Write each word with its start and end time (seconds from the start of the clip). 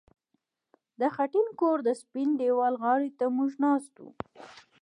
د 0.99 1.01
خټین 1.15 1.47
کور 1.59 1.77
د 1.87 1.89
سپین 2.01 2.29
دېوال 2.41 2.73
غاړې 2.83 3.09
ته 3.17 3.25
موږ 3.37 3.51
ناست 3.63 3.93
وو 4.01 4.11